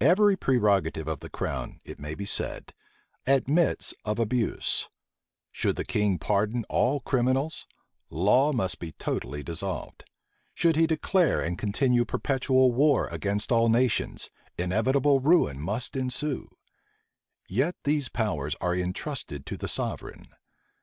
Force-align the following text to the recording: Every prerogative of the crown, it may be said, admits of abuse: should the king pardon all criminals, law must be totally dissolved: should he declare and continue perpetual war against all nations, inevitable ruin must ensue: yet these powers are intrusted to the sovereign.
Every 0.00 0.36
prerogative 0.36 1.06
of 1.06 1.18
the 1.20 1.28
crown, 1.28 1.80
it 1.84 1.98
may 2.00 2.14
be 2.14 2.24
said, 2.24 2.72
admits 3.26 3.92
of 4.06 4.18
abuse: 4.18 4.88
should 5.52 5.76
the 5.76 5.84
king 5.84 6.18
pardon 6.18 6.64
all 6.70 7.00
criminals, 7.00 7.66
law 8.08 8.52
must 8.54 8.78
be 8.78 8.92
totally 8.92 9.42
dissolved: 9.42 10.04
should 10.54 10.76
he 10.76 10.86
declare 10.86 11.42
and 11.42 11.58
continue 11.58 12.06
perpetual 12.06 12.72
war 12.72 13.08
against 13.08 13.52
all 13.52 13.68
nations, 13.68 14.30
inevitable 14.56 15.20
ruin 15.20 15.60
must 15.60 15.94
ensue: 15.94 16.56
yet 17.46 17.76
these 17.84 18.08
powers 18.08 18.56
are 18.62 18.74
intrusted 18.74 19.44
to 19.44 19.58
the 19.58 19.68
sovereign. 19.68 20.28